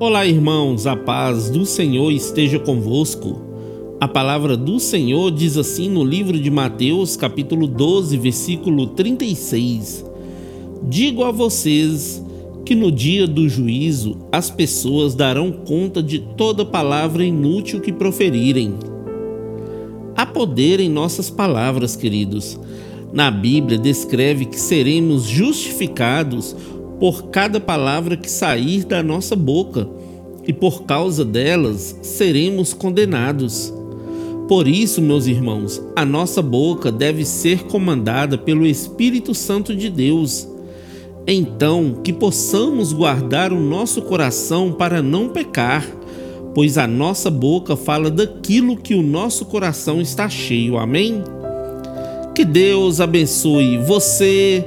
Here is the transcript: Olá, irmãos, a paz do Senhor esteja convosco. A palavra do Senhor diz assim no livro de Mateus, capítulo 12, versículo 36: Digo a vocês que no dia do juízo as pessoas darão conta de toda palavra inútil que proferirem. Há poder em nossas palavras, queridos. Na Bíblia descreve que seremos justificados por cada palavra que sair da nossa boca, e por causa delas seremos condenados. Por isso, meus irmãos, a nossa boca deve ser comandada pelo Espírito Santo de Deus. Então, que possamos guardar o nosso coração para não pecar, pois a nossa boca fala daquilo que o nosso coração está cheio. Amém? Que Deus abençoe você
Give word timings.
Olá, 0.00 0.26
irmãos, 0.26 0.88
a 0.88 0.96
paz 0.96 1.48
do 1.48 1.64
Senhor 1.64 2.10
esteja 2.10 2.58
convosco. 2.58 3.40
A 4.00 4.08
palavra 4.08 4.56
do 4.56 4.80
Senhor 4.80 5.30
diz 5.30 5.56
assim 5.56 5.88
no 5.88 6.02
livro 6.02 6.36
de 6.36 6.50
Mateus, 6.50 7.16
capítulo 7.16 7.68
12, 7.68 8.16
versículo 8.16 8.88
36: 8.88 10.04
Digo 10.82 11.22
a 11.22 11.30
vocês 11.30 12.20
que 12.64 12.74
no 12.74 12.90
dia 12.90 13.24
do 13.24 13.48
juízo 13.48 14.16
as 14.32 14.50
pessoas 14.50 15.14
darão 15.14 15.52
conta 15.52 16.02
de 16.02 16.18
toda 16.18 16.64
palavra 16.64 17.24
inútil 17.24 17.80
que 17.80 17.92
proferirem. 17.92 18.74
Há 20.16 20.26
poder 20.26 20.80
em 20.80 20.88
nossas 20.88 21.30
palavras, 21.30 21.94
queridos. 21.94 22.58
Na 23.12 23.30
Bíblia 23.30 23.78
descreve 23.78 24.46
que 24.46 24.58
seremos 24.58 25.22
justificados 25.22 26.56
por 27.04 27.24
cada 27.24 27.60
palavra 27.60 28.16
que 28.16 28.30
sair 28.30 28.82
da 28.82 29.02
nossa 29.02 29.36
boca, 29.36 29.86
e 30.48 30.54
por 30.54 30.84
causa 30.84 31.22
delas 31.22 31.98
seremos 32.00 32.72
condenados. 32.72 33.70
Por 34.48 34.66
isso, 34.66 35.02
meus 35.02 35.26
irmãos, 35.26 35.82
a 35.94 36.02
nossa 36.02 36.40
boca 36.40 36.90
deve 36.90 37.26
ser 37.26 37.64
comandada 37.64 38.38
pelo 38.38 38.64
Espírito 38.64 39.34
Santo 39.34 39.76
de 39.76 39.90
Deus. 39.90 40.48
Então, 41.26 42.00
que 42.02 42.10
possamos 42.10 42.94
guardar 42.94 43.52
o 43.52 43.60
nosso 43.60 44.00
coração 44.00 44.72
para 44.72 45.02
não 45.02 45.28
pecar, 45.28 45.86
pois 46.54 46.78
a 46.78 46.86
nossa 46.86 47.30
boca 47.30 47.76
fala 47.76 48.10
daquilo 48.10 48.78
que 48.78 48.94
o 48.94 49.02
nosso 49.02 49.44
coração 49.44 50.00
está 50.00 50.26
cheio. 50.26 50.78
Amém? 50.78 51.22
Que 52.34 52.46
Deus 52.46 52.98
abençoe 52.98 53.76
você 53.76 54.66